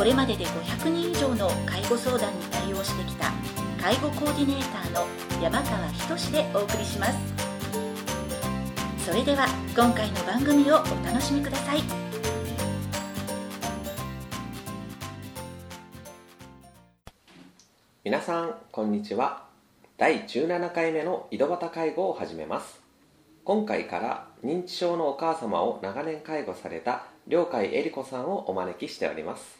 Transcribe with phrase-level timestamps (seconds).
[0.00, 3.30] これまでで500人以上の介護相談に対応してきた
[3.78, 5.06] 介護コーディネーターの
[5.42, 7.18] 山川仁でお送りします。
[9.04, 11.82] それでは今回の番組をお楽しみください。
[18.02, 19.44] 皆さんこんにちは。
[19.98, 22.80] 第17回目の井戸端介護を始めます。
[23.44, 29.59] 今回から認知症のお母様を長年介護された両海恵里子さんをお招きしております。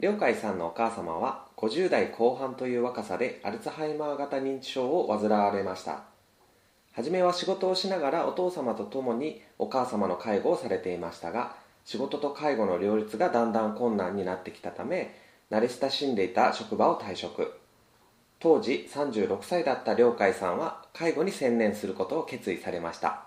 [0.00, 6.04] 両海さんのお母様は50代後半という若さでアルツハイマー型認知症を患われました。
[6.94, 15.14] 初めは仕事をしながらお父様と共にお母様の介護をされていましたが仕事と介護の両立がだんだん困難になってきたため
[15.50, 17.52] 慣れ親しんでいた職場を退職。
[18.38, 23.26] 当時36歳だった両海さんは介護に専念することを決意されました。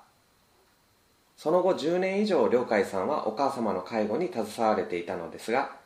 [1.37, 5.82] その後10年以上両海さんはお母様の介護に携われていたのですが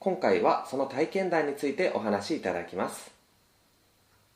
[0.00, 3.10] 今回はその体験談についてお話しいただきます。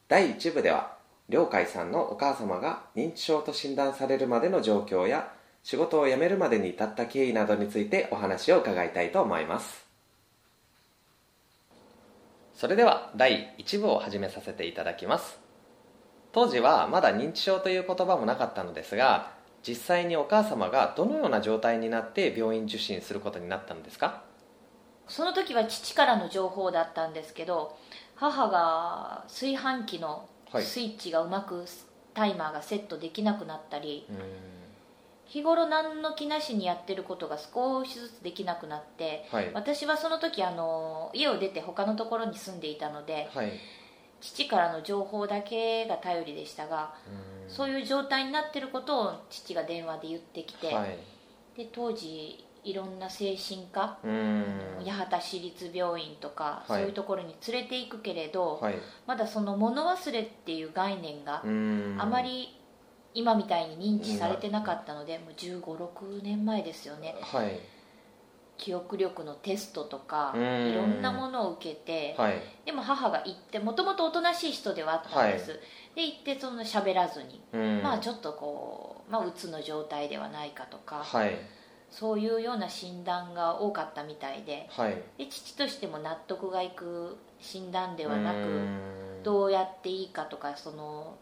[0.09, 0.97] 第1部では
[1.29, 9.87] 両海さんのお母様が認知症と診断されるまでの状況や仕事を辞めるまでに至った経緯などについてお話を伺いたいと思います。
[12.57, 15.39] それでは第1部を始めさせていただきます。
[16.33, 19.31] 当時はまだ認知症という言葉もなかったのですが
[19.67, 24.32] 実際にお母様がどのような状態になって病院受診することになったのですか？
[25.13, 27.77] その時は父からの情報だったんですけど
[28.15, 30.27] 母が炊飯器の
[30.59, 31.67] スイッチがうまく
[32.15, 34.07] タイマーがセットできなくなったり、
[35.27, 39.51] 日頃何の気なしにやってることが少しずつできなくなって、はい。
[39.55, 43.53] 私はその時あの家を出て他のところに住んでいたので、はい。
[44.21, 46.95] 父からの情報だけが頼りでしたが、
[47.49, 50.99] そういう状態になってることを父が電話で言ってきて、はい。
[51.57, 53.99] で当時いろんな精神科
[54.85, 56.81] 八幡市立病院とか、はい。
[56.81, 58.75] そういうところに連れて行くけれど、はい。
[59.07, 62.57] まだその物忘れっていう概念があまり
[63.15, 67.17] 今みたいに認知されてなかったので、もう1 5 6年前ですよね。
[67.21, 67.59] はい。
[68.59, 70.43] 記憶力のテストとかうん。
[70.71, 72.41] いろんなものを受けてはい。
[72.65, 75.57] でも母が行ってもともとおとなしい人ではあったんです、は
[75.97, 77.43] で行ってその喋らずに、
[77.83, 81.37] まあちょっとこう、まあ、うつの状態ではないかとか、はい
[81.93, 84.67] そういうような診断が多かったみたいで。
[84.71, 84.97] はい。
[85.19, 88.67] で父としても納得がいく診断ではなく
[89.23, 91.19] どうやっていいかとかその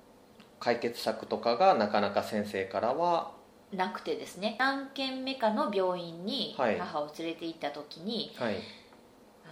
[0.61, 3.33] 解決策とかがなかなか先生からは
[3.73, 4.57] なくてですね。
[4.61, 6.79] 何軒目かの病院にはい。
[6.79, 8.55] 母を連れて行った時に、はい。
[8.55, 8.59] あ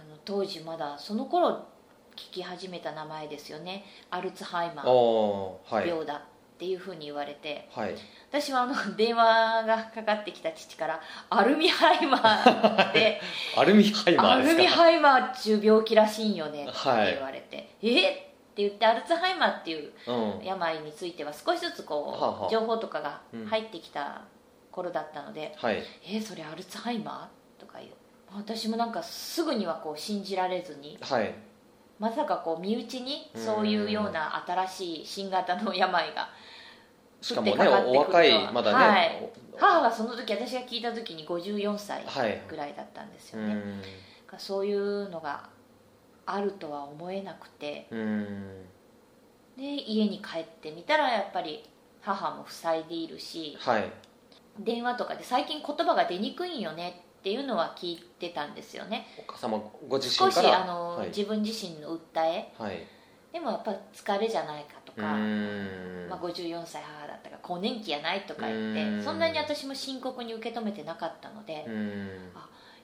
[0.09, 1.67] の当時まだその頃
[2.15, 3.83] 聞き始めた名前ですよね。
[4.09, 5.89] アルツハイマーおーはい。
[5.89, 6.21] 病だっ
[6.59, 7.95] ていうふうに言われて、はい。
[8.29, 13.21] 私はあの 電話がかかってきた父からアルミハイマーって
[13.57, 17.13] アルミハイマアルミハイマーっちゅう病気らしいんよねってはい。
[17.13, 18.09] 言われて、え？
[18.09, 20.11] っって言ってアルツハイマーっていうう
[20.41, 20.41] ん。
[20.43, 23.45] 病については少しずつこう、情報とかがうん。
[23.45, 24.21] 入ってきた
[24.71, 27.91] 頃だったのではい「えそれアルツハイマー?」とか言う。
[28.35, 31.33] 私もなんかすぐにはこう信じられずにはい
[31.99, 36.29] まさかこう身内にそういうような新しい新型の病が
[37.21, 39.29] しかもねお若いまだね、はい。
[39.57, 42.41] 母がその時私が聞いた時に54歳はい。
[42.47, 43.81] ぐらいだったんですうよね、ん。
[44.37, 45.49] そういうのが
[46.25, 47.87] あるとは思えなくて。
[47.91, 48.65] うん。
[49.57, 51.69] で家に帰ってみたらやっぱり
[51.99, 53.57] 母も塞いでいるし。
[53.59, 53.91] はい。
[54.59, 59.07] 電話とかで最近言葉が出にくいんよねっていうのは聞いてたんですよね。
[59.17, 60.63] お母様ご自少し身から？
[60.63, 61.07] あの、はい。
[61.09, 62.53] 自分自身の訴え。
[62.57, 62.85] はい。
[63.33, 66.07] でもやっぱ疲れじゃないかとうか、ん。
[66.09, 68.97] まあ、54歳母だったから更年期やないとか言っうん。
[68.99, 72.09] てそんなに私も深刻に受け止めてなかったのでうん。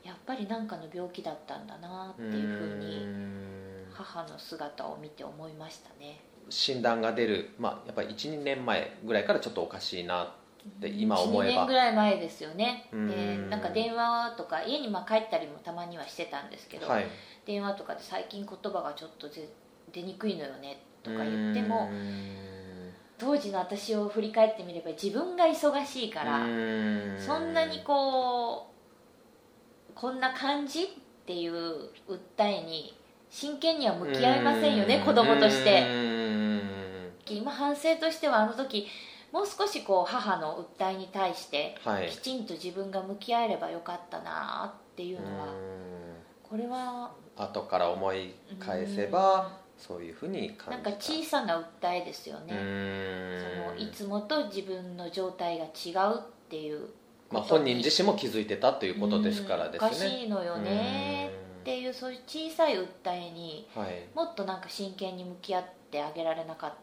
[0.03, 3.07] やっぱり何かの病気だったんだなっていうふうに
[3.91, 6.19] 母の姿を見て思いましたね。
[6.49, 10.33] 診断が出る、まあ、やっぱり12年前ぐらいからちょっとおかしいなって
[10.81, 12.89] 今思え12年ばぐらい前ですよね。
[12.91, 13.07] うん。
[13.07, 17.05] でなんか電話とか家にまあ帰ったりもたまにはしてたんですけど、はい。
[17.45, 19.47] 電話とかで最近言葉がちょっとぜ
[19.93, 22.91] 出にくいのよねとか言ってもうん。
[23.17, 27.15] 当時の私を振り返ってみれば自分が忙しいからうん。
[27.19, 28.67] そんなにこ
[29.89, 30.87] うこんな感じっ
[31.25, 31.53] ていう
[32.07, 32.97] 訴えに
[33.29, 35.81] 真剣には向き合いませんよね子供として。
[35.81, 36.25] うん。
[37.27, 38.87] 今反省としてはあの時
[39.35, 42.09] もう少しこう母の訴えに対してはい。
[42.09, 45.51] きちんと自分が向き合えればよかったなっていうのはうん。
[46.41, 52.53] これは後から思い返せばそういうふうに感なんか小さな訴えですようね
[53.67, 56.87] そのいつもと自分の状態が違うっていう
[57.29, 59.81] まあ、本人自身も気づいてたということですからですね。
[59.81, 59.85] うん。
[59.87, 63.67] おかしいのよねっていうそういう小さい訴えに
[64.13, 66.73] もっとなんか真剣に向き合ってあげられなかっ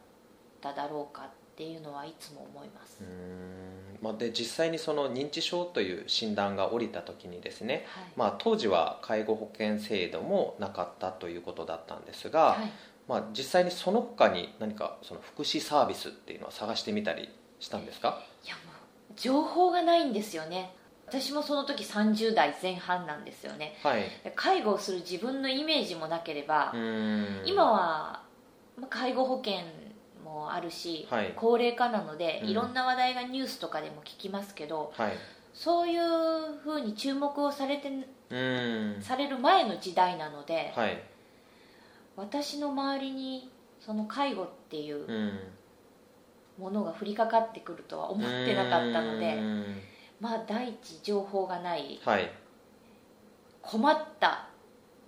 [0.60, 3.98] ただろうかっていうのはいつも思います、うーん。
[4.00, 8.04] まあ、で実際にその認知症という診断が下りた時にですね、はい。
[8.16, 12.72] まあ、当時は介護保険制度もなかったということだったんですが、はい。
[13.08, 17.28] まあ、実際にその他に何かその福祉サービスっていうのは探してみたり
[17.60, 18.22] したんですか？
[18.44, 20.74] いやもう情報がないんですよね。
[21.06, 23.76] 私もその時30代前半なんですよね。
[23.82, 24.04] はい。
[24.34, 26.72] 介護をする自分のイメージもなければ
[27.44, 28.22] 今は
[28.78, 29.56] まあ介護保険
[30.32, 31.32] もあるし、はい。
[31.36, 32.48] 高齢化なので、うん。
[32.50, 35.12] いろんな話題がニュースとかでも聞きますけどはい。
[35.54, 36.00] そういう
[36.64, 39.02] ふうに注目をされてうーん。
[39.02, 41.02] される前の時代なので、はい。
[42.16, 43.50] 私の周りに
[43.80, 45.38] その介護っていううん。
[46.58, 49.40] ものが降りかかってくるとは思ってなかったのうで
[50.20, 52.30] まあ第一情報がないはい。
[53.62, 54.48] 困った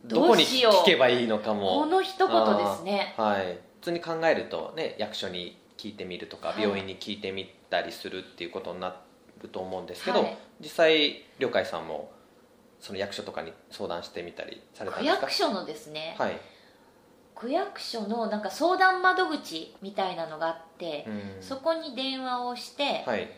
[0.06, 3.14] どこに聞けばいいのかこもの一言ですね。
[3.16, 3.58] はい。
[3.73, 6.62] 普通に考えるとね役所に聞いてみるとか、はい。
[6.62, 8.96] 病院に聞いてみたりするっていうことにな
[9.42, 10.38] ると思うんですけど、はい。
[10.60, 12.12] 実際良海さんも
[12.80, 15.22] その役所とかに相談してみたりされたん区ですか？
[15.22, 16.38] 役所のですね、はい、
[17.34, 21.42] 区役所のなんか相談窓口みたいなのがあって、うん。
[21.42, 23.28] そこに電話をして、はい。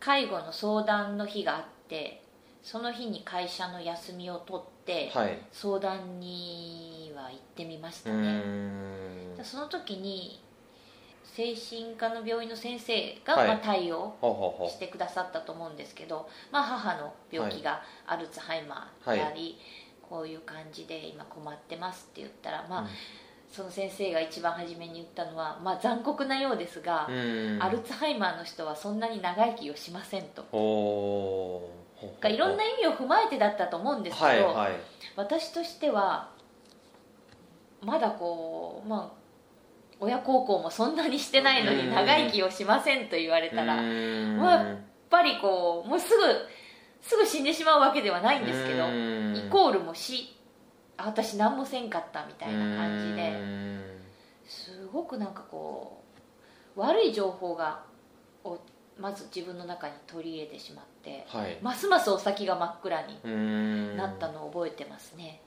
[0.00, 2.22] 介護の相談の日があって
[2.62, 5.38] その日に会社の休みを取って、はい。
[5.52, 9.38] 相談には行ってみましうたね、ん。
[9.42, 10.42] その時に
[11.24, 13.48] 精神科の病院の先生が、はい。
[13.48, 14.16] まあ、対応
[14.68, 19.58] してくださったと思うんですけど、まあ、母の病気がアルツハイマーであり、
[20.02, 22.88] こういう感じで今困ってますって言ったら、まあうん。
[23.50, 27.08] その先生が一番初めに言ったのは、まあ、残酷なようですが、
[27.60, 30.42] アルツハイマーの人はそんなに長生きをしませんと。
[32.28, 34.54] いろんな意味を踏まえてだったと思うんですけど、
[35.16, 36.28] 私としては
[37.82, 39.18] まだこうまあ
[40.00, 46.22] 親孝行もそんなにしてないのに長生きをしませんと言われたらまあぱりこうもうすぐ
[47.00, 49.36] すぐ死んでしまうわけではないんですけどうん。
[49.36, 50.36] イコールも死。
[50.96, 53.30] あ私何もせんかったみたいな感じで。
[53.30, 53.84] うん
[54.46, 56.02] すごくなんかこ
[56.74, 57.82] う悪い情報が
[58.44, 58.58] を
[58.98, 61.58] まず自分の中に取り入れてしまってはい。
[61.62, 63.96] ますますお先が真っ暗にうん。
[63.96, 65.42] なったのを覚えてますね、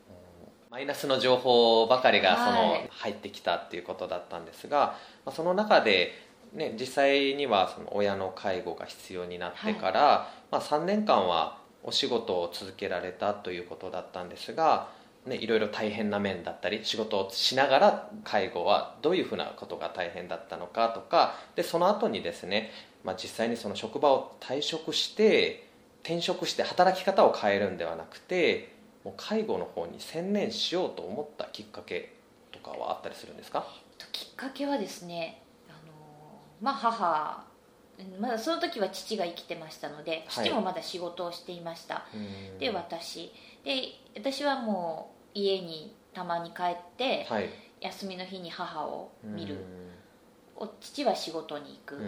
[0.71, 2.89] マイナスの情報ばかりがその、はい。
[2.89, 4.95] 入ってきたっていうことだったんですが、
[5.25, 6.13] まあ、その中で、
[6.53, 14.87] ね、実際にはその親の介護が必要になってから、まあ、3年間はお仕事を続けられたということだったんですが、
[15.25, 22.71] ね、いろいろ大変な面だったり仕事をしながら介護はどういうふうなことが大変だったのかとかでその後にですね、
[23.03, 25.67] まあ、実際にその職場を退職して
[26.03, 32.13] 転職して働き方を変えるんではなくてもう介護の方に専念しようと思ったきっかけ
[32.51, 33.65] とかはあったりするんですか？
[34.11, 35.93] きっかけはですねあの
[36.61, 37.43] まあ母
[38.19, 40.45] まだその時は父が生きてましたのではい。
[40.47, 42.59] 父もまだ仕事をしていました、うん。
[42.59, 43.31] で私。
[43.63, 43.83] で
[44.15, 47.49] 私はもう家にたまに帰って、はい。
[47.79, 49.57] 休みの日に母を見る、
[50.79, 51.99] 父は仕事に行く、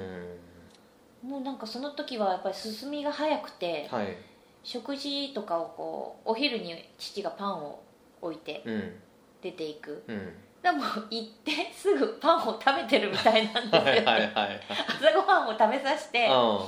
[1.24, 4.16] もうなんかその時はやっぱり進みが早くて、はい
[4.64, 7.84] 食事とかをこうお昼に父がパンを
[8.22, 8.94] 置いてうん。
[9.42, 10.04] 出ていく。
[10.08, 10.34] うん。
[10.62, 16.32] でもう行ってすぐパンを食べてるみたいなんですよ、はいはいはい朝ごはんを食べさせてうん。
[16.32, 16.68] も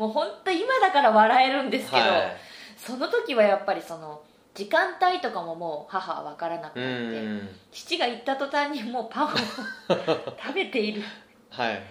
[0.00, 2.36] う本当今だから笑えるんですけど、はい。
[2.76, 4.22] その時はやっぱりその
[4.54, 7.48] 時間帯とかももう母は分からなくうなって、ん。
[7.72, 9.30] 父が行った途端にもうパンを
[10.40, 11.02] 食べている。
[11.50, 11.82] はい。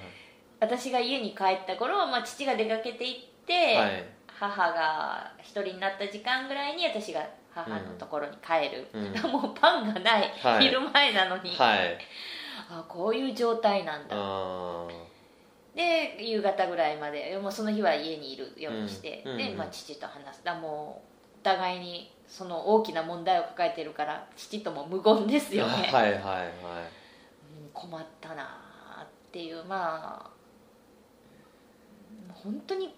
[0.62, 9.14] 私が家に帰った頃は、まあ、父が出かけて行って、はい母が一人になった時間ぐらいに私が母のところに帰る、うん。
[9.32, 10.64] もうパンがない、はい。
[10.64, 11.98] 昼前なのに、はい。
[12.72, 14.88] あこういう状態なんだ、あ
[15.76, 20.44] で夕方ぐらいまでもうその日は家にいるようにして、うんうんでまあ、父と話す。
[20.44, 26.48] だもうお互いにその大きな問題を抱えてるから父とも無言ですーよね、はいはいはい。
[26.48, 28.44] うん困ったな
[28.98, 30.30] あっていうまあ
[32.28, 32.96] うん本当に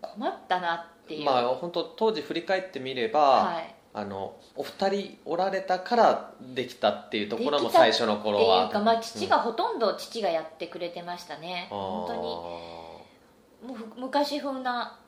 [0.00, 3.74] 困ったなっていう、まあ本当当時振り返ってみれば、はい。
[3.74, 11.78] ああのお二人おられたからできたっていうところも最初の頃はっていうか、まあ、父がほとんど父がやってくれてましたね、うん。
[11.78, 12.20] 本当に。
[12.20, 15.00] もうふ昔風な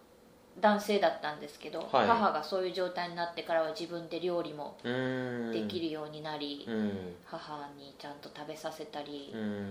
[0.61, 2.07] 男性だったんですけど、はい。
[2.07, 7.15] 母がそういう状態になってからは自分で料理もできるようになり、うん。
[7.25, 9.67] 母にちゃんと食べさせたり、うやっん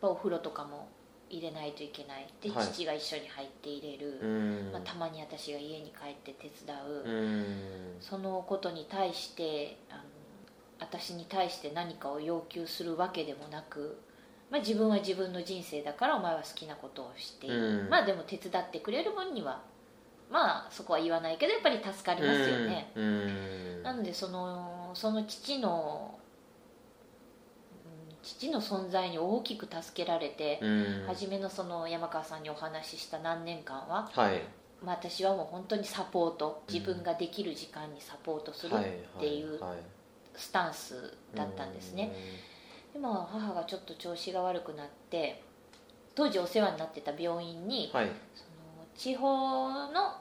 [0.00, 0.88] ぱお風呂とかも
[1.30, 2.26] 入れないといけない。
[2.42, 4.72] で、はい父が一緒に入って入れる、うん。
[4.72, 7.96] まあ、たまに私が家に帰って手伝う、うん。
[8.00, 10.02] そのことに対してあの
[10.80, 13.98] 私に対して何かを要求するわけでもなく、
[14.50, 17.46] まあ、自分は自分の人生だからお前は好きなことをして
[17.88, 19.62] まあでも手伝ってくれる分には
[20.30, 22.90] まあそこは言わないけどやっぱり助かりますよね、
[23.82, 26.19] なのでそのその父のうん
[28.22, 31.04] 父の存在に大きく助けられて、うん。
[31.06, 34.42] 初めのその山川さんにお話しした何年間は、はい。
[34.84, 38.88] まあ、私はもう本当にサポート自分ができる時間にサポートするはいっ
[39.20, 39.78] ていうはい。
[40.34, 42.14] スタンスだったんですね、
[42.94, 45.42] でも母がちょっと調子が悪くなって
[46.14, 48.06] 当時お世話になってた病院に、はい。
[48.34, 50.16] その地方の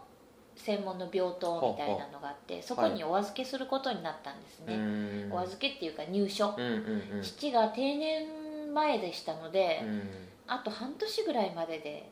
[0.60, 5.34] 専門の病棟みたいなのがあってそこにお預けすることになったんですね、うん。
[5.34, 7.22] お預けっていうか入所、うんうんうん。
[7.24, 10.02] 父が定年前でしたので、うん。
[10.48, 12.12] あと半年ぐらいまでで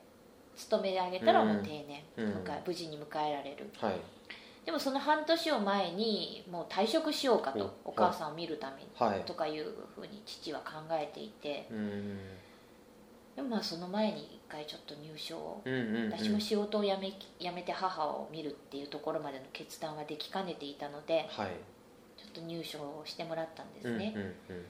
[0.56, 2.44] 勤め上げたらもう定年、うん。
[2.66, 3.70] 無事に迎えられる。
[3.80, 4.00] はい。
[4.66, 9.22] でもその半年を前にもう退職しようかとおお母さんを見るためにはい。
[9.22, 12.20] とかいうふうに父は考えていてうん
[13.38, 16.12] でもまあその前に一回ちょっと入所をうんうんうん。
[16.12, 21.52] 私も仕事を辞め辞めて母を見るっていうところまでの決断はできかねていたのではい。
[22.18, 24.30] ちょっと入所をしてもらったんですね、うんうんう
[24.60, 24.66] ん。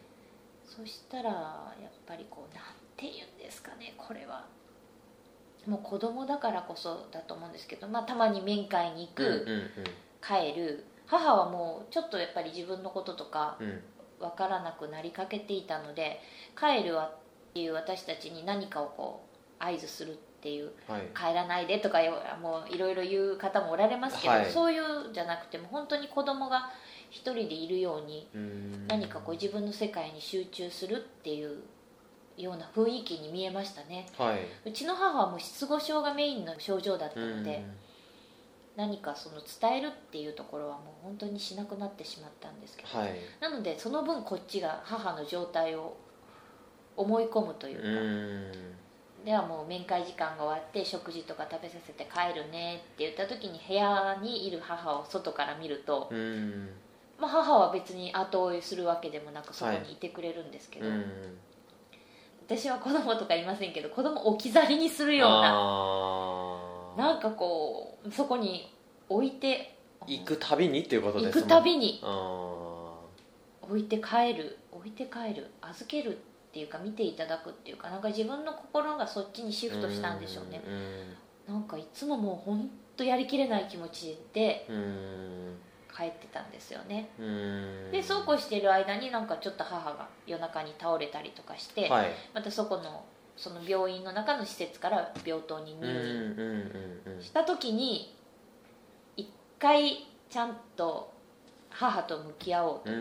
[0.66, 2.66] そしたらやっぱりこうなん
[2.98, 4.46] て言うんですかねこれは。
[5.66, 9.70] もう子供だからこそだと思うんですけど、まあ、たまに面会に行く、うんうん
[10.22, 10.84] 帰る。
[11.06, 13.70] 母はもうちょっとやっぱり自分のこととかうん。
[13.70, 13.82] うん
[14.20, 16.20] 分からなくなりかけていたので
[16.60, 17.12] 帰るわ
[17.50, 19.26] っていう私たちに何かをこ
[19.60, 21.02] う合図するっていうはい。
[21.16, 22.00] 帰らないでとか
[22.42, 24.52] もういろいろ言う方もおられますけど、はい。
[24.52, 26.70] そういうんじゃなくても本当に子供が
[27.10, 28.88] 一人でいるようにうん。
[28.88, 31.64] 何かこう自分の世界に集中するっていう
[32.38, 34.06] ような雰囲気に見えましたね。
[34.18, 34.70] はい。
[34.70, 37.66] うちの母はもう失語症がメインの症状だったので、
[38.76, 43.16] 何かその伝えるっていうところはもう本当にしなくなってしまったんですけど、はい。
[43.42, 45.98] なのでその分こっちが母の状態を
[46.98, 47.88] 思い込むといううか、
[49.24, 49.26] ん。
[49.26, 56.70] ではもう面会時間が終わって食事とか食べさせて帰るねって言った時に部屋にいる母を外から見ると、うん。
[57.20, 61.06] まあ、母は別に後追いするわけでもなくそこにいてくれるんですけど、うん。
[62.48, 65.30] 私は子供とかいませんけど子供置き去りにするよう
[66.98, 68.74] ななんかこうそこに
[69.10, 69.76] 置いて
[70.08, 72.00] 行くたびにっていうことですもん行くたびに。
[72.04, 72.48] あ
[73.64, 76.20] 置いて帰る置いて帰る預ける
[76.58, 80.64] っていうか見ていただくっていうかなんか自分の心がそっちにシーフトしたんでしょうね。
[80.68, 85.56] うんなんかいつももう本当やりきれない気持ちでうん
[85.96, 87.10] 帰ってたんですよね。
[87.20, 87.92] うん。
[87.92, 92.08] でそうこうしてる間になんかちょっと母が夜中に倒れたりとかして、はい。
[92.34, 98.16] またそこのその病院の中の施設から病棟にうん入院した時に
[99.16, 101.14] 一回ちゃんと
[101.70, 102.92] 母と向き合おうと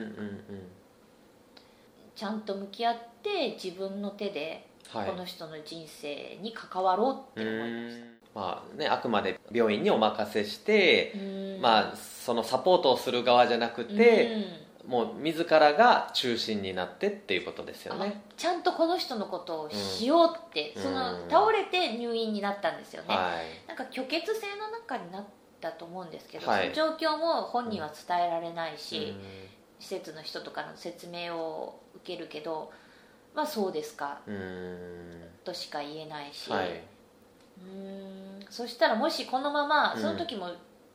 [2.16, 5.10] ちゃんと向き合って自分の手ではい。
[5.10, 7.96] この人の人生に関わろうって思いまし
[8.34, 14.46] まあねあくまで病院にお任せしてまあそのサポートをする側じゃなくて、
[14.86, 18.22] もう自らが中心になってっていうことですようんね。
[18.28, 20.82] あちゃんとこの人のことをしようって、うん。
[20.82, 23.68] そのうん倒れて入院になったんですよね、はい。
[23.68, 25.24] なんか虚血性の中になっ
[25.60, 26.72] たと思うんですけど、はい。
[26.74, 32.72] その状況も本人は伝えられないし、うん施設の人とかの説明を受けるけど
[33.34, 34.18] まあそうですか。
[34.26, 35.22] うん。
[35.44, 36.70] としか言えないし、はい。
[36.70, 37.68] うー
[38.42, 38.46] ん。
[38.48, 40.00] そしたらもしこのままうん。
[40.00, 40.50] その時も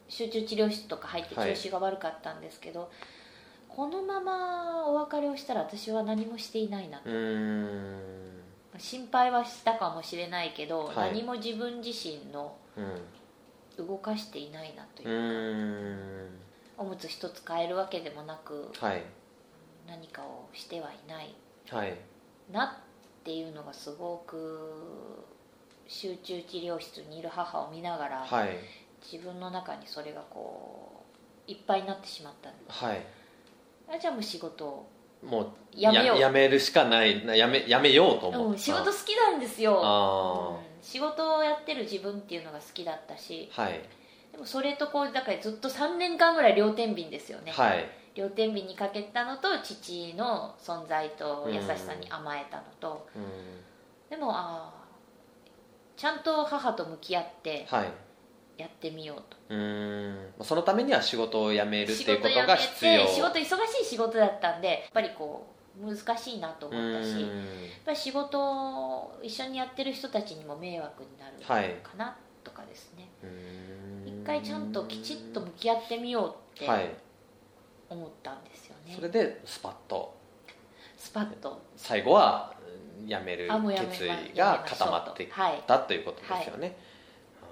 [0.09, 1.53] 集中治療室とか入ってはい。
[1.53, 2.89] 調子が悪かったんですけど、
[3.69, 7.11] このままお別れをしたら私は何もしていないなと。
[7.11, 8.01] うん。
[8.79, 10.95] 心配はしたかもしれないけど、はい。
[11.13, 13.87] 何も自分自身のうん。
[13.87, 16.50] 動かしていないなといううか、ん
[16.81, 19.03] おむつ一つ変えるわけでもなくはい。
[19.87, 21.35] 何かをしてはいない。
[21.69, 21.95] はい。
[22.51, 25.23] なっていうのがすごく
[25.87, 28.57] 集中治療室にいる母を見ながら、はい。
[28.99, 31.03] 自分の中にそれがこ
[31.47, 33.05] ういっぱいになってしまったんではい。
[33.87, 34.89] あじゃあもう仕事を、
[35.23, 36.17] もうやめよう。
[36.17, 37.23] やめるしかない。
[37.23, 40.57] なやめやめようと思った、うん、仕事好きなんですよ、あうん。
[40.81, 43.51] 仕事をやってる自分っていうのが好きだったし。
[43.55, 43.79] あはい
[44.31, 47.85] でもそれとこうだからずっと3年間ぐらい両天秤ですよね、はい。
[48.15, 53.23] 両天秤にかけたのと父の存在と優しさに甘えたのと、うん。
[54.09, 54.81] でもああ
[55.95, 57.91] ちゃんと母と向き合ってはい。
[58.57, 59.37] やってみようと。
[59.49, 65.47] うーんそのためには仕事を辞めるっていうこと仕事辞めが必要て仕事忙しい仕事だったんでやっぱりこ
[65.81, 67.29] う難しいなと思ったしやっ
[67.85, 71.75] ぱり仕事を一緒にやってる人たちにも迷惑になるはい。
[71.83, 73.31] かなとかですね、うーん。
[73.31, 73.80] 一
[74.31, 76.89] 回ちゃんときちっと向き合ってみようってはい。
[77.89, 80.15] 思ったんですよね、それでスパッと。
[80.97, 81.61] スパッと。
[81.75, 82.53] 最後は
[83.01, 83.49] うん辞める。
[83.89, 85.27] 決意が固まってい
[85.67, 86.77] たということですよね、
[87.41, 87.45] あ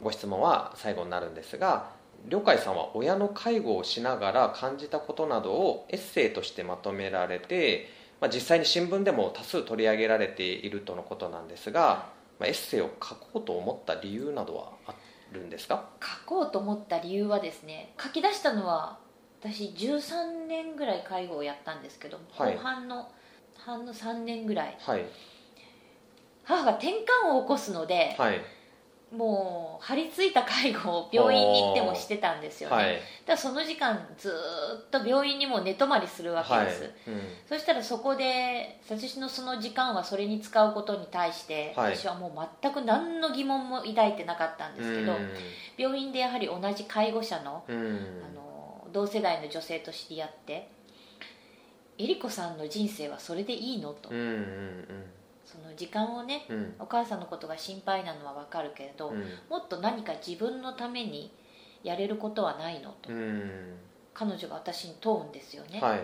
[0.00, 0.04] ー。
[0.04, 1.90] ご質問は最後になるんですが
[2.28, 7.88] 良海さんは親の介護をしながら感じたことなどをエッセイとしてまとめられて、
[8.20, 12.10] まあ、実際に新聞でも多数取り上げられているとのことなんですが、
[12.40, 14.94] まあ、エッセイを書こうと思った理由などはあ
[15.32, 15.88] るんですか？
[16.00, 18.98] 書こうと思った理由はですね書き出したのは
[19.40, 22.54] 私13年ぐらい介護をやったんですけど、はい。
[22.54, 23.10] 後半の
[23.56, 24.76] 半の3年ぐらい。
[24.80, 25.04] はい。
[26.44, 28.40] 母が転換を起こすので、はい
[29.12, 32.94] もう張り付いた介護を病院に行ってもしてたんですよね、はい。
[32.94, 34.32] だからその時間ずー
[34.98, 36.66] っと病院にも寝泊まりするわけはい。
[36.66, 37.22] です、うん。
[37.46, 41.96] そしたらそこで私のその時間はそれに使うことに対して、はい。
[41.96, 45.18] 私はもう全く何の疑問も抱いてなかったんですけど、
[45.76, 47.76] 病院でやはり同じ介護者のうん。
[47.76, 48.42] うんあの
[48.92, 50.68] 同世代の女性と知り合って
[51.96, 53.94] えりこさんの人生はそれでいいの？
[53.94, 55.04] と、うんうん
[55.52, 56.56] その時間をねうん。
[56.56, 59.24] うんお母さんのことが心配なのは分かるけれど、うん。
[59.50, 61.32] もっと何か自分のために
[61.82, 62.92] やれることはないの？
[63.02, 63.76] と、うん。
[64.14, 66.00] 彼女が私に問うんですよね、はい。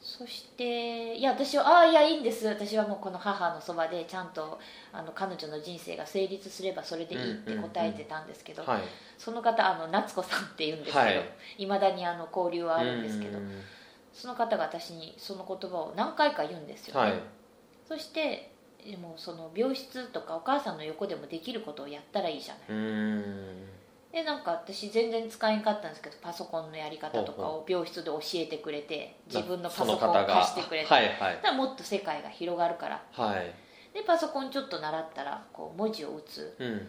[0.00, 2.46] そしていや私は「ああいやいいんです。
[2.46, 4.58] 私はもうこの母のそばでちゃんと
[4.92, 8.82] あの彼女の人生が成立すればそれでいい」って答えてたんですけど、はい。
[9.16, 11.30] その方あの夏子さんっていうんですけど、はい。
[11.58, 13.62] いまだにあの交流はあるんですけど、うん。
[14.12, 17.20] その方が私にその言葉を何回か言うんですよね、はい
[17.86, 18.52] そして
[18.84, 22.62] でもその病室とかお母さんの横でもできることをやったらいいじゃない。
[22.68, 23.66] うん。
[24.12, 31.56] でなんか私全然使えんかったんですけどパソコンのやり方とかを病室で教えてくれて自分のパソコンを貸してくれて、はいはい。
[31.56, 33.02] もっと世界が広がるから。
[33.12, 33.54] はい。
[33.94, 36.56] でパソコンちょっと習ったらこう文字を打つ。
[36.58, 36.78] うん。
[36.78, 36.86] で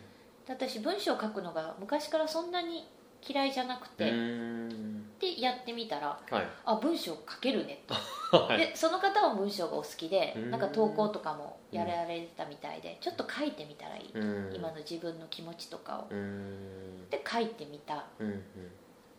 [0.50, 2.88] 私文章を書くのが昔からそんなに
[3.28, 5.18] 嫌いじゃなくて、うん。
[5.20, 6.48] でやってみたらはい。
[6.66, 7.84] あ文章書けるね。
[7.88, 7.96] と、
[8.38, 8.58] はい。
[8.58, 10.52] でその方は文章がお好きでうん。
[10.52, 14.56] なんか投稿とかもやられてたみたいでちょっと書いてみたらいい、うん。
[14.56, 16.08] 今の自分の気持ちとかを。
[16.10, 17.10] うん。
[17.10, 18.06] で書いてみた。
[18.20, 18.44] うん。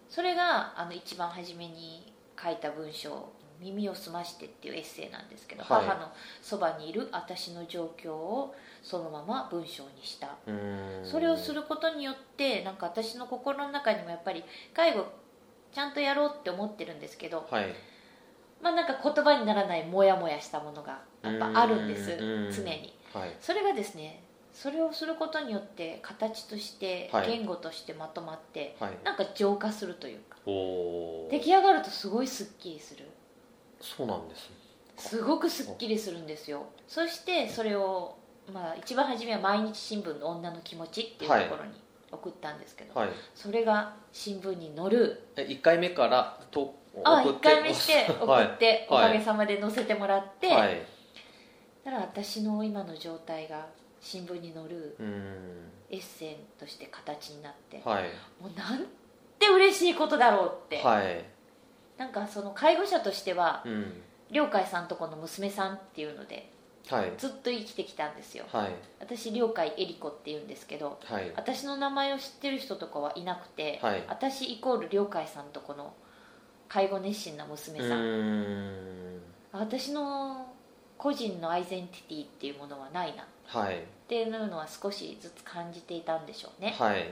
[0.09, 3.29] それがあの一番初めに書いた文章
[3.65, 5.87] 「耳を澄まして」っていうエッセイなんですけど、はい。
[5.87, 10.37] 母のそばにいる私の状況をそのまま文章にした。
[10.47, 11.01] うん。
[11.03, 15.07] それをすることによってなんか私の心の中にもやっぱり介護
[15.73, 17.75] ちゃんとやろうって思ってるんですけどはい。
[18.61, 22.53] まあなんか言葉にならないモヤモヤしたものがやっぱあるんですうん。
[22.53, 22.95] 常に。
[23.13, 23.37] はい。
[23.41, 24.23] それがですね
[24.53, 27.29] それをすることによって形としてはい。
[27.29, 28.99] 言語としてまとまって、はい。
[29.03, 30.37] なんか浄化するというか。
[30.47, 33.09] 出来上がるとすごいスッキリする
[33.85, 34.51] そうなんです。
[34.97, 36.67] すごくスッキリするんですよ。
[36.89, 38.17] そしてそれを、
[38.53, 41.73] まあ、一番初めは毎日新聞の女の気持ちっていうところに
[42.11, 43.11] 送ったんですけど、はい。
[43.35, 45.23] それが新聞に載る。
[45.37, 48.47] え一回目からとあ1送って回目して送 はい。
[48.47, 49.13] って、おはい。
[49.13, 50.81] かげさまで載せてもらって、はい。
[51.85, 53.67] だから私の今の状態が
[54.01, 55.71] 新聞に載るうん。
[55.91, 58.05] エッセイとして形になって、はい。
[58.41, 58.87] もうなん
[59.39, 61.34] て嬉しいことだろうって、はい
[61.99, 64.03] なんかその介護者としてはうん。
[64.31, 66.51] 良海さんとこの娘さんっていうので
[66.89, 67.13] はい。
[67.19, 68.45] ずっと生きてきたんですよ。
[68.53, 68.75] はい。
[69.01, 71.33] 私良海恵里子っていうんですけどはい。
[71.37, 74.05] 私の名前を知ってる人とかはいなくて、はい。
[74.09, 75.95] 私イコール良海さんとこの
[76.69, 79.21] 介護熱心な娘うさん、ん。
[79.53, 80.47] 私の
[80.99, 83.23] 個人のアイデンティティっていうものはないな。
[83.23, 83.85] っはい。
[84.09, 86.75] ていうのは少しずつ感じていたんでしょうね。
[86.79, 87.07] はい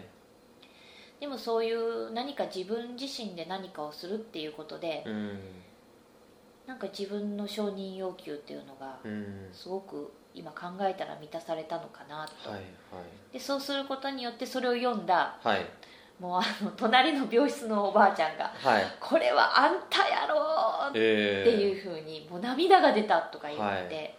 [1.23, 5.39] でもそういう何か自分自身で何かをするっていうことでうん。
[6.67, 9.49] なんか自分の承認要求っていうのがうん。
[9.53, 12.61] すごく今考えたら満たされたのかなと、はい
[13.33, 15.59] でそうすることによってそれを読んだはい。
[15.59, 15.67] はい
[16.21, 20.37] もうあの隣の病室のおばあちゃんがはい「これはあんたやろ!」
[20.91, 24.15] ってえーいうふうにもう涙が出たとか言って、はい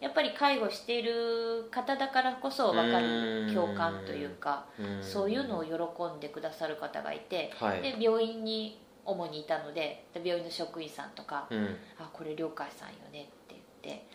[0.00, 5.02] やっぱり介護している方だからこそ分かる共感というかうん。
[5.02, 5.72] そういうのを喜
[6.16, 7.82] んでくださる方がいて、はい。
[7.82, 14.06] で病院に主にいたのでで病院の職員さんとかうん「あこれ良海さんよね」って言って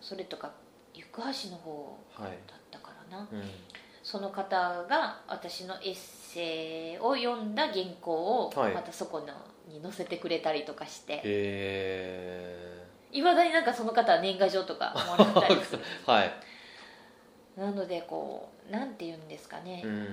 [0.00, 0.52] それとか
[0.94, 3.28] 行橋の方はいだったからな。
[3.30, 3.42] うん。
[4.02, 8.72] その方が私のエッセイを読んだ原稿をはい。
[8.72, 9.26] またそこの
[9.68, 12.77] に載せてくれたりとかして、へえ
[13.12, 16.32] いまだになんかその方は年賀状とか もらったりするはい。
[17.56, 20.08] なのでこうなんて言うんですかね、うん。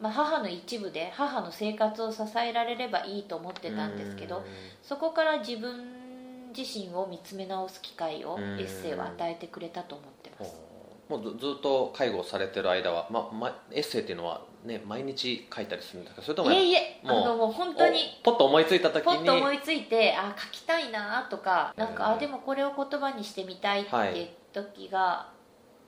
[0.00, 4.42] まあ、母の一部で母の生活を支えられればいいと思ってたんですけど
[4.82, 8.60] そこから自分自身を見つめ直す機会をうん。
[8.60, 10.60] エッセイは与えてくれたと思ってます。
[11.08, 19.16] もうずずっと介護をされてる間は、まま、エッセイっていうのは、ね、毎日書いたりするんですかそれともいえいえあもうのもう本当におポッと思いついた時に。
[19.16, 24.24] ポッと思いついてあ書きたいなとかなんかうんあでもこれを言葉にしてみたいってい。
[24.24, 25.28] う時が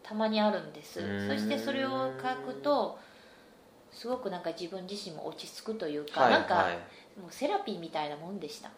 [0.03, 1.29] たまにあるんです、うん。
[1.29, 2.99] そしてそれを書くと
[3.93, 6.75] すごくなんか自分自身も落ち着くというか、はいなんか、はい。
[7.21, 8.71] もうセラピーみたいなもんでした。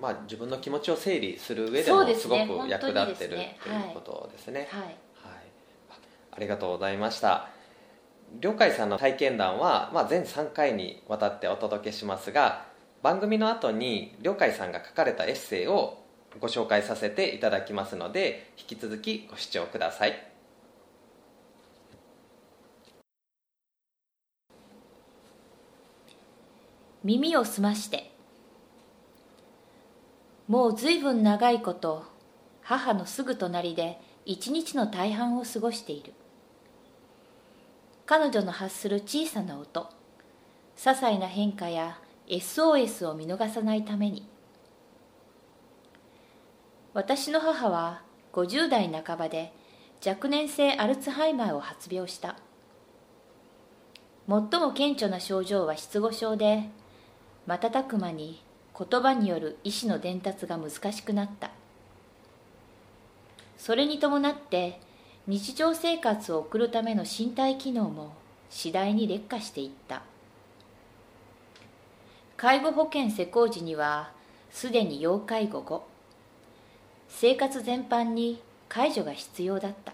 [0.00, 3.58] まあ、自分の気持ちを整理する上でもすごく役立ってる本当にですね。
[3.60, 3.90] とい。
[3.90, 4.68] うことですね。
[4.70, 4.82] はい。
[4.82, 4.94] はい、
[5.90, 5.94] あ
[6.30, 7.48] ありがとうございました。
[8.40, 12.66] りょうかいさんの体験談は、まあ、全3回にわたってお届けしますが
[13.02, 15.98] 番組の後にりょうかいさんが書かれたエッセイを
[16.40, 20.28] ご紹介させていただきますので引き続きご視聴ください。
[27.04, 28.10] 耳を澄まして。
[30.48, 32.04] もうずいぶん長いこと
[32.62, 36.12] 母のすぐ隣で一日の大半を過ごしている。
[38.08, 39.86] 彼女の発する小さな音。
[40.78, 44.26] 些細な変化や SOS を見逃さないために。
[46.94, 48.00] 私の母は
[48.32, 49.52] 50代半ばで
[50.06, 52.36] 若年性アルツハイマーを発病した。
[54.26, 56.70] 最も顕著な症状は失語症で
[57.46, 58.42] 瞬く間に
[58.74, 61.50] 言葉による意思の伝達が難しくなった。
[63.58, 64.80] それに伴って
[65.28, 68.14] 日常生活を送るための身体機能も
[68.48, 70.00] 次第に劣化していった。
[72.38, 74.10] 介護保険施行時には
[74.50, 75.84] すでに要介護後
[77.08, 79.92] 生活全般に介助が必要だった。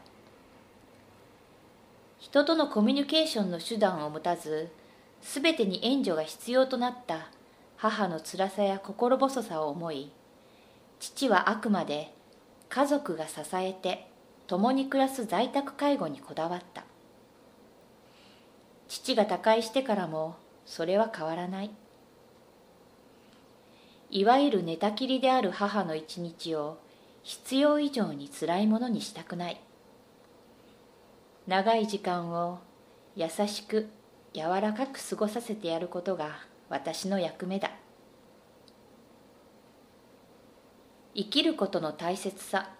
[2.20, 4.70] 人とのコミュニケーションの手段を持たず
[5.20, 7.26] 全てに援助が必要となった
[7.76, 10.12] 母の辛さや心細さを思い
[11.00, 12.14] 父はあくまで
[12.68, 14.13] 家族が支えて
[14.46, 16.84] 共に暮らす在宅介護にこだわった。
[18.88, 21.70] 父が他界してからもそれは変わらない。
[24.10, 26.78] いわゆる寝たきりである母の一日を
[27.22, 29.60] 必要以上に辛いものにしたくない。
[31.46, 32.60] 長い時間を
[33.16, 33.88] 優しく
[34.32, 37.70] 柔らかく過ごさせてやることが私の役目だ。
[41.14, 42.70] 生きることの大切さ。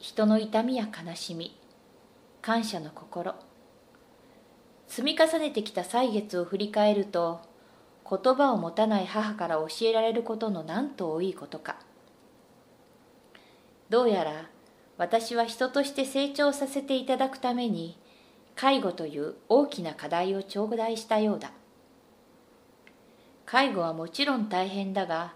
[0.00, 1.58] 人の痛みや悲しみ
[2.40, 3.34] 感謝の心。
[4.86, 7.40] 積み重ねてきた歳月を振り返ると
[8.08, 11.80] 言葉を持たない母から教えられることのなんと多いことか。
[13.90, 14.48] どうやら
[14.98, 17.98] 私は人として成長させていただくために
[18.54, 21.50] 介護という大きな課題を頂戴したようだ。
[23.46, 25.34] 介護はもちろん大変だが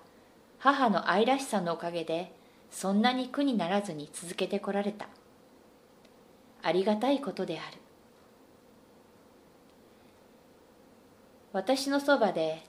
[0.59, 2.33] 母の愛らしさのおかげで
[2.73, 5.07] そんなに苦にならずに続けてこられた。
[6.63, 7.77] ありがたいことである。
[11.53, 12.65] 私のそばで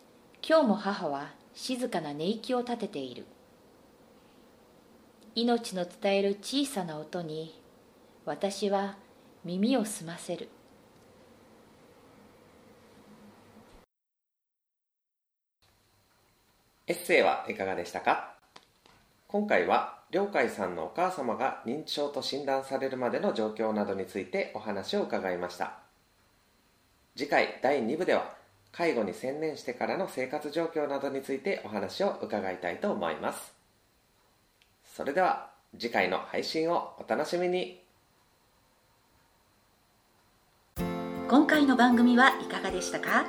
[0.48, 3.26] 今日も母は静かな寝息を立てている。
[5.36, 7.60] 命の伝える小さな音に
[8.26, 8.98] 私は
[9.46, 10.50] 耳を澄ませる。
[16.86, 18.33] エッセイはいかがでしたか？
[19.34, 25.80] 今回は良海さんのお母様が認知症と診断されるまでの状況などについてお話を伺いました。
[27.16, 28.36] 次回第2部では
[28.72, 33.56] 介護に専念してからの生活状況などについてお話を伺いたいと思います。
[34.86, 37.82] それでは次回の配信をお楽しみに。
[41.28, 43.26] 今回の番組はいかがでしたか？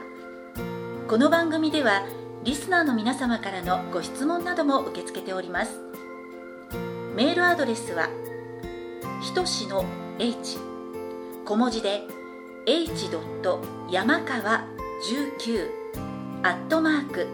[1.08, 2.06] この番組では
[2.44, 5.93] リスナーの皆様からのご質問なども受け付けております。
[7.14, 8.09] メールアドレスは
[9.22, 9.85] ひとしの
[10.18, 10.59] h
[11.44, 12.03] 小文字で
[12.66, 13.09] h.
[13.88, 14.64] 山川
[15.09, 15.70] 19
[16.42, 17.29] アットマーク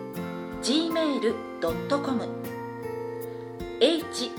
[0.62, 2.29] gmail.com
[3.81, 4.31] h.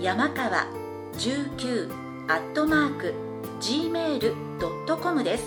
[0.00, 0.66] 山川
[1.12, 1.92] 19
[2.28, 3.14] アットマーク
[3.60, 5.44] gmail.com です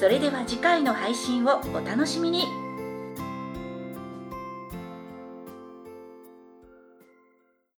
[0.00, 2.63] それでは次回の配信をお楽しみに